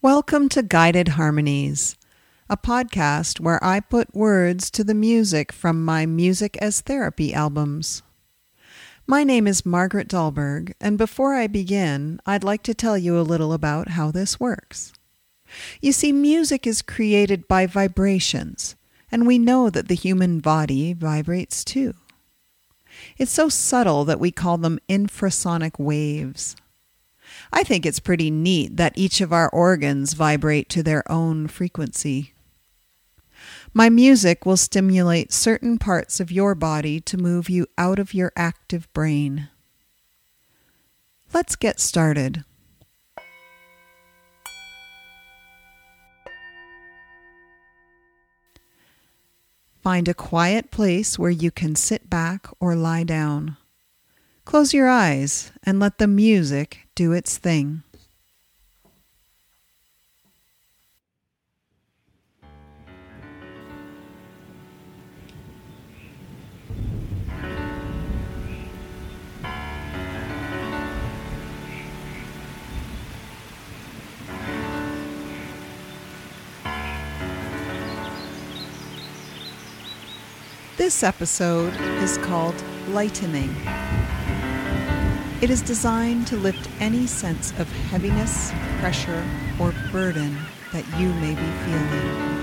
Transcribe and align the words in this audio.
Welcome 0.00 0.48
to 0.50 0.62
Guided 0.62 1.08
Harmonies, 1.08 1.96
a 2.48 2.56
podcast 2.56 3.40
where 3.40 3.58
I 3.64 3.80
put 3.80 4.14
words 4.14 4.70
to 4.70 4.84
the 4.84 4.94
music 4.94 5.50
from 5.50 5.84
my 5.84 6.06
Music 6.06 6.56
as 6.58 6.80
Therapy 6.80 7.34
albums. 7.34 8.04
My 9.08 9.24
name 9.24 9.48
is 9.48 9.66
Margaret 9.66 10.06
Dahlberg, 10.06 10.72
and 10.80 10.98
before 10.98 11.34
I 11.34 11.48
begin, 11.48 12.20
I'd 12.24 12.44
like 12.44 12.62
to 12.62 12.74
tell 12.74 12.96
you 12.96 13.18
a 13.18 13.26
little 13.26 13.52
about 13.52 13.88
how 13.88 14.12
this 14.12 14.38
works. 14.38 14.92
You 15.80 15.90
see, 15.90 16.12
music 16.12 16.64
is 16.64 16.80
created 16.80 17.48
by 17.48 17.66
vibrations, 17.66 18.76
and 19.10 19.26
we 19.26 19.36
know 19.36 19.68
that 19.68 19.88
the 19.88 19.96
human 19.96 20.38
body 20.38 20.92
vibrates 20.92 21.64
too. 21.64 21.94
It's 23.16 23.32
so 23.32 23.48
subtle 23.48 24.04
that 24.04 24.20
we 24.20 24.30
call 24.30 24.58
them 24.58 24.78
infrasonic 24.88 25.80
waves. 25.80 26.54
I 27.52 27.62
think 27.62 27.84
it's 27.84 28.00
pretty 28.00 28.30
neat 28.30 28.76
that 28.76 28.96
each 28.96 29.20
of 29.20 29.32
our 29.32 29.48
organs 29.50 30.14
vibrate 30.14 30.68
to 30.70 30.82
their 30.82 31.10
own 31.10 31.48
frequency. 31.48 32.34
My 33.74 33.90
music 33.90 34.46
will 34.46 34.56
stimulate 34.56 35.32
certain 35.32 35.78
parts 35.78 36.20
of 36.20 36.32
your 36.32 36.54
body 36.54 37.00
to 37.00 37.16
move 37.16 37.50
you 37.50 37.66
out 37.76 37.98
of 37.98 38.14
your 38.14 38.32
active 38.36 38.92
brain. 38.92 39.48
Let's 41.32 41.56
get 41.56 41.78
started. 41.78 42.44
Find 49.82 50.08
a 50.08 50.14
quiet 50.14 50.70
place 50.70 51.18
where 51.18 51.30
you 51.30 51.50
can 51.50 51.76
sit 51.76 52.10
back 52.10 52.46
or 52.60 52.74
lie 52.74 53.04
down. 53.04 53.57
Close 54.48 54.72
your 54.72 54.88
eyes 54.88 55.52
and 55.62 55.78
let 55.78 55.98
the 55.98 56.06
music 56.06 56.88
do 56.94 57.12
its 57.12 57.36
thing. 57.36 57.82
This 80.78 81.02
episode 81.02 81.74
is 82.00 82.16
called 82.16 82.54
Lightening. 82.88 83.54
It 85.40 85.50
is 85.50 85.62
designed 85.62 86.26
to 86.28 86.36
lift 86.36 86.68
any 86.80 87.06
sense 87.06 87.52
of 87.60 87.70
heaviness, 87.70 88.50
pressure, 88.80 89.24
or 89.60 89.72
burden 89.92 90.36
that 90.72 90.84
you 90.98 91.12
may 91.14 91.36
be 91.36 91.46
feeling. 91.64 92.38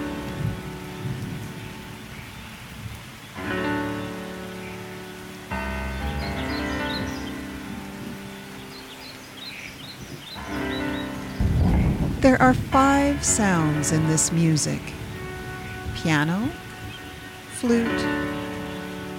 There 12.21 12.41
are 12.41 12.53
five 12.53 13.25
sounds 13.25 13.91
in 13.91 14.07
this 14.07 14.31
music 14.31 14.81
piano, 15.95 16.49
flute, 17.51 17.85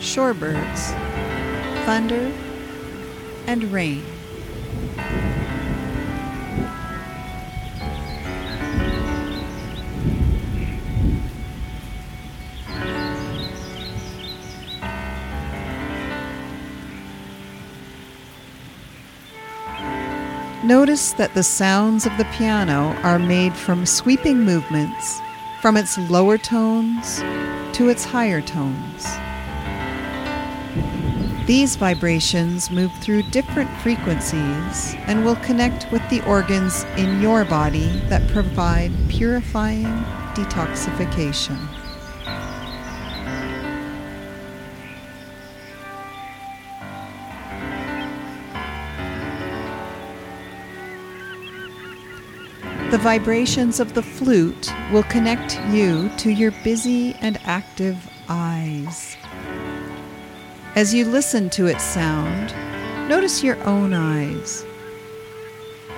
shorebirds, 0.00 0.94
thunder, 1.84 2.32
and 3.46 3.64
rain. 3.72 4.04
Notice 20.66 21.12
that 21.12 21.32
the 21.34 21.44
sounds 21.44 22.06
of 22.06 22.18
the 22.18 22.24
piano 22.32 22.88
are 23.04 23.20
made 23.20 23.54
from 23.54 23.86
sweeping 23.86 24.40
movements 24.40 25.20
from 25.62 25.76
its 25.76 25.96
lower 26.10 26.38
tones 26.38 27.20
to 27.76 27.88
its 27.88 28.04
higher 28.04 28.40
tones. 28.40 29.06
These 31.46 31.76
vibrations 31.76 32.72
move 32.72 32.90
through 33.00 33.22
different 33.30 33.70
frequencies 33.78 34.96
and 35.06 35.24
will 35.24 35.36
connect 35.36 35.88
with 35.92 36.02
the 36.10 36.20
organs 36.22 36.82
in 36.96 37.20
your 37.22 37.44
body 37.44 37.86
that 38.08 38.28
provide 38.32 38.90
purifying 39.08 39.84
detoxification. 40.34 41.56
The 52.90 52.98
vibrations 52.98 53.78
of 53.78 53.94
the 53.94 54.02
flute 54.02 54.72
will 54.90 55.04
connect 55.04 55.60
you 55.68 56.10
to 56.16 56.30
your 56.30 56.50
busy 56.64 57.14
and 57.20 57.38
active 57.44 58.10
eyes. 58.28 59.16
As 60.76 60.92
you 60.92 61.06
listen 61.06 61.48
to 61.50 61.68
its 61.68 61.82
sound, 61.82 62.52
notice 63.08 63.42
your 63.42 63.56
own 63.64 63.94
eyes. 63.94 64.66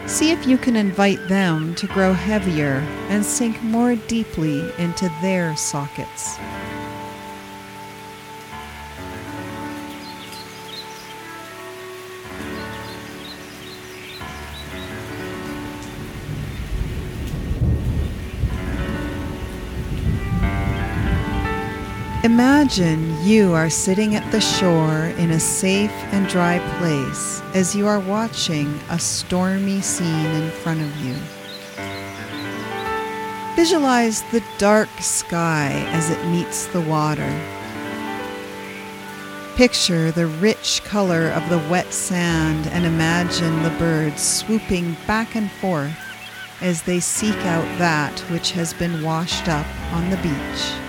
See 0.06 0.30
if 0.30 0.46
you 0.46 0.56
can 0.56 0.76
invite 0.76 1.18
them 1.26 1.74
to 1.74 1.88
grow 1.88 2.12
heavier 2.12 2.86
and 3.08 3.24
sink 3.24 3.60
more 3.60 3.96
deeply 3.96 4.60
into 4.78 5.10
their 5.20 5.56
sockets. 5.56 6.38
Imagine 22.28 23.16
you 23.24 23.54
are 23.54 23.70
sitting 23.70 24.14
at 24.14 24.32
the 24.32 24.40
shore 24.42 25.06
in 25.16 25.30
a 25.30 25.40
safe 25.40 25.90
and 26.12 26.28
dry 26.28 26.58
place 26.78 27.40
as 27.54 27.74
you 27.74 27.86
are 27.86 28.00
watching 28.00 28.66
a 28.90 28.98
stormy 28.98 29.80
scene 29.80 30.26
in 30.26 30.50
front 30.50 30.82
of 30.82 30.94
you. 30.98 31.14
Visualize 33.56 34.20
the 34.24 34.44
dark 34.58 34.90
sky 35.00 35.70
as 35.88 36.10
it 36.10 36.22
meets 36.26 36.66
the 36.66 36.82
water. 36.82 37.32
Picture 39.56 40.10
the 40.10 40.26
rich 40.26 40.82
color 40.84 41.28
of 41.30 41.48
the 41.48 41.66
wet 41.70 41.90
sand 41.94 42.66
and 42.66 42.84
imagine 42.84 43.62
the 43.62 43.74
birds 43.78 44.22
swooping 44.22 44.98
back 45.06 45.34
and 45.34 45.50
forth 45.50 45.98
as 46.60 46.82
they 46.82 47.00
seek 47.00 47.38
out 47.46 47.78
that 47.78 48.20
which 48.30 48.50
has 48.50 48.74
been 48.74 49.02
washed 49.02 49.48
up 49.48 49.66
on 49.94 50.10
the 50.10 50.18
beach. 50.18 50.87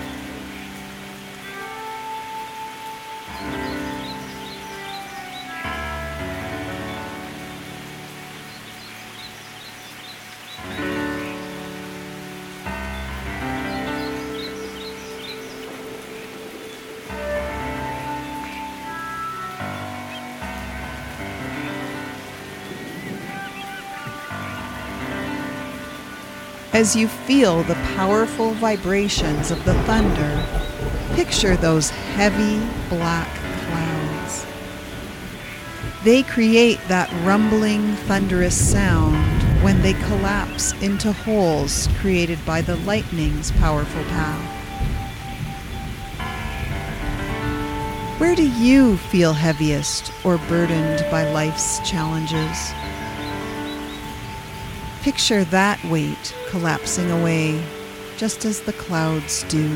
As 26.80 26.96
you 26.96 27.08
feel 27.08 27.62
the 27.64 27.74
powerful 27.94 28.52
vibrations 28.52 29.50
of 29.50 29.62
the 29.66 29.74
thunder, 29.82 30.46
picture 31.14 31.54
those 31.54 31.90
heavy 31.90 32.58
black 32.88 33.28
clouds. 33.66 34.46
They 36.04 36.22
create 36.22 36.80
that 36.88 37.12
rumbling, 37.22 37.96
thunderous 38.08 38.56
sound 38.56 39.42
when 39.62 39.82
they 39.82 39.92
collapse 39.92 40.72
into 40.80 41.12
holes 41.12 41.86
created 42.00 42.38
by 42.46 42.62
the 42.62 42.76
lightning's 42.76 43.50
powerful 43.50 44.02
path. 44.04 44.56
Where 48.18 48.34
do 48.34 48.48
you 48.48 48.96
feel 48.96 49.34
heaviest 49.34 50.10
or 50.24 50.38
burdened 50.48 51.04
by 51.10 51.30
life's 51.30 51.78
challenges? 51.86 52.72
Picture 55.02 55.44
that 55.44 55.82
weight 55.86 56.34
collapsing 56.50 57.10
away 57.10 57.64
just 58.18 58.44
as 58.44 58.60
the 58.60 58.74
clouds 58.74 59.44
do. 59.44 59.66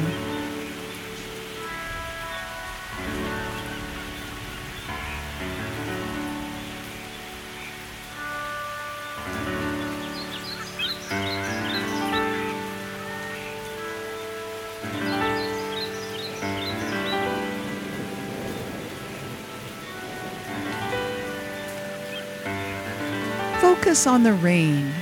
Focus 23.62 24.06
on 24.06 24.22
the 24.22 24.34
rain 24.34 24.92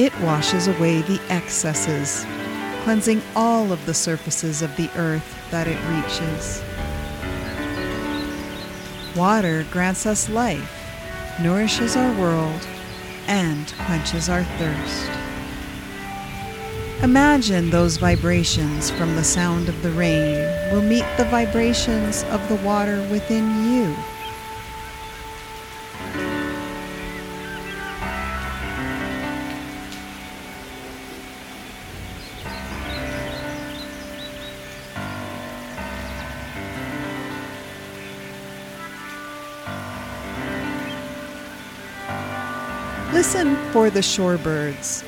it 0.00 0.18
washes 0.20 0.66
away 0.66 1.02
the 1.02 1.20
excesses, 1.28 2.24
cleansing 2.84 3.20
all 3.36 3.70
of 3.70 3.84
the 3.84 3.92
surfaces 3.92 4.62
of 4.62 4.74
the 4.76 4.88
earth 4.96 5.36
that 5.50 5.68
it 5.68 5.76
reaches. 5.90 6.62
Water 9.14 9.66
grants 9.70 10.06
us 10.06 10.30
life, 10.30 10.72
nourishes 11.42 11.96
our 11.96 12.18
world, 12.18 12.66
and 13.26 13.70
quenches 13.84 14.30
our 14.30 14.44
thirst. 14.56 15.10
Imagine 17.02 17.68
those 17.68 17.98
vibrations 17.98 18.90
from 18.90 19.16
the 19.16 19.24
sound 19.24 19.68
of 19.68 19.82
the 19.82 19.90
rain 19.90 20.38
will 20.72 20.80
meet 20.80 21.04
the 21.18 21.26
vibrations 21.26 22.22
of 22.30 22.48
the 22.48 22.56
water 22.66 23.06
within 23.10 23.70
you. 23.70 23.94
Listen 43.12 43.56
for 43.72 43.90
the 43.90 43.98
shorebirds. 44.00 45.04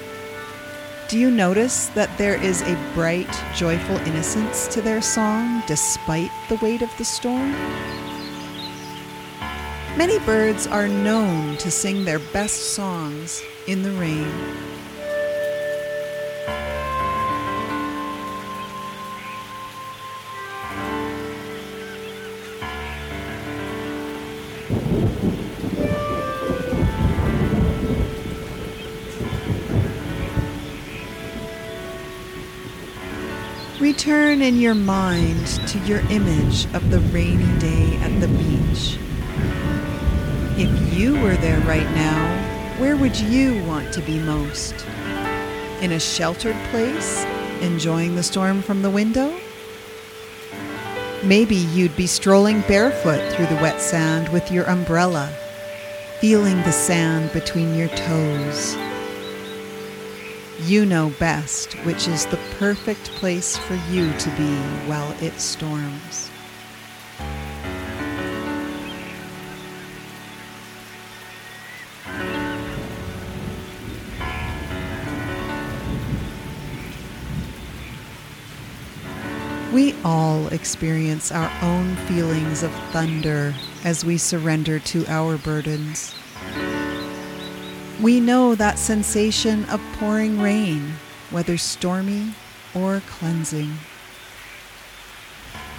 Do 1.08 1.16
you 1.16 1.30
notice 1.30 1.86
that 1.88 2.10
there 2.18 2.34
is 2.34 2.60
a 2.62 2.92
bright, 2.94 3.32
joyful 3.54 3.96
innocence 3.98 4.66
to 4.74 4.82
their 4.82 5.00
song 5.00 5.62
despite 5.68 6.32
the 6.48 6.56
weight 6.56 6.82
of 6.82 6.90
the 6.98 7.04
storm? 7.04 7.52
Many 9.96 10.18
birds 10.26 10.66
are 10.66 10.88
known 10.88 11.56
to 11.58 11.70
sing 11.70 12.04
their 12.04 12.18
best 12.18 12.74
songs 12.74 13.40
in 13.68 13.84
the 13.84 13.92
rain. 13.92 14.71
Return 33.82 34.42
in 34.42 34.60
your 34.60 34.76
mind 34.76 35.44
to 35.66 35.78
your 35.80 35.98
image 36.08 36.72
of 36.72 36.88
the 36.92 37.00
rainy 37.00 37.58
day 37.58 37.96
at 37.96 38.20
the 38.20 38.28
beach. 38.28 38.96
If 40.56 40.94
you 40.94 41.20
were 41.20 41.34
there 41.34 41.58
right 41.62 41.90
now, 41.90 42.78
where 42.78 42.94
would 42.94 43.18
you 43.18 43.60
want 43.64 43.92
to 43.94 44.00
be 44.02 44.20
most? 44.20 44.86
In 45.80 45.90
a 45.90 45.98
sheltered 45.98 46.54
place, 46.70 47.24
enjoying 47.60 48.14
the 48.14 48.22
storm 48.22 48.62
from 48.62 48.82
the 48.82 48.90
window? 48.90 49.36
Maybe 51.24 51.56
you'd 51.56 51.96
be 51.96 52.06
strolling 52.06 52.60
barefoot 52.68 53.32
through 53.32 53.46
the 53.46 53.60
wet 53.60 53.80
sand 53.80 54.28
with 54.28 54.52
your 54.52 54.70
umbrella, 54.70 55.28
feeling 56.20 56.58
the 56.58 56.70
sand 56.70 57.32
between 57.32 57.74
your 57.74 57.88
toes 57.88 58.76
you 60.64 60.86
know 60.86 61.10
best 61.18 61.74
which 61.84 62.06
is 62.06 62.26
the 62.26 62.38
perfect 62.58 63.10
place 63.12 63.56
for 63.56 63.74
you 63.90 64.12
to 64.18 64.30
be 64.36 64.54
while 64.86 65.10
it 65.20 65.38
storms. 65.40 66.30
We 79.72 79.94
all 80.04 80.48
experience 80.48 81.32
our 81.32 81.50
own 81.62 81.96
feelings 82.06 82.62
of 82.62 82.70
thunder 82.92 83.54
as 83.84 84.04
we 84.04 84.18
surrender 84.18 84.78
to 84.80 85.06
our 85.06 85.38
burdens. 85.38 86.14
We 88.02 88.18
know 88.18 88.56
that 88.56 88.80
sensation 88.80 89.64
of 89.66 89.80
pouring 89.92 90.40
rain, 90.40 90.94
whether 91.30 91.56
stormy 91.56 92.34
or 92.74 93.00
cleansing. 93.06 93.78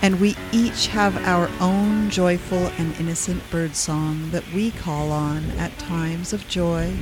And 0.02 0.22
we 0.22 0.38
each 0.54 0.88
have 0.88 1.18
our 1.28 1.50
own 1.60 2.10
joyful 2.10 2.68
and 2.78 2.96
innocent 2.96 3.44
birdsong 3.52 4.32
that 4.32 4.50
we 4.54 4.72
call 4.72 5.12
on 5.12 5.52
at 5.60 5.78
times 5.78 6.32
of 6.32 6.48
joy 6.48 6.96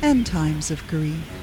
and 0.00 0.26
times 0.26 0.70
of 0.70 0.86
grief. 0.88 1.39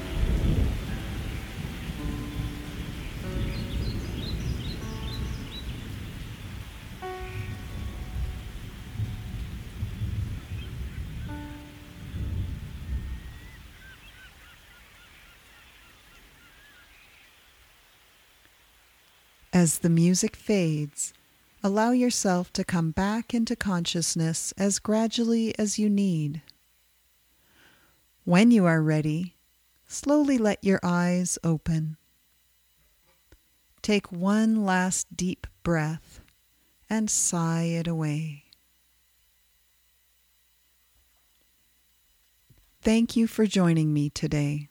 As 19.58 19.80
the 19.80 19.90
music 19.90 20.36
fades, 20.36 21.12
allow 21.64 21.90
yourself 21.90 22.52
to 22.52 22.62
come 22.62 22.92
back 22.92 23.34
into 23.34 23.56
consciousness 23.56 24.54
as 24.56 24.78
gradually 24.78 25.52
as 25.58 25.80
you 25.80 25.90
need. 25.90 26.42
When 28.24 28.52
you 28.52 28.66
are 28.66 28.80
ready, 28.80 29.34
slowly 29.88 30.38
let 30.38 30.62
your 30.62 30.78
eyes 30.84 31.40
open. 31.42 31.96
Take 33.82 34.12
one 34.12 34.64
last 34.64 35.16
deep 35.16 35.44
breath 35.64 36.20
and 36.88 37.10
sigh 37.10 37.64
it 37.64 37.88
away. 37.88 38.44
Thank 42.80 43.16
you 43.16 43.26
for 43.26 43.44
joining 43.44 43.92
me 43.92 44.08
today. 44.08 44.68